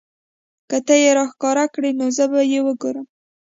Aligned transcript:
که 0.69 0.77
تۀ 0.87 0.95
یې 1.03 1.11
راښکاره 1.17 1.65
کړې 1.73 1.91
زه 2.17 2.25
به 2.31 2.39
یې 2.51 2.59
وګورمه. 2.67 3.09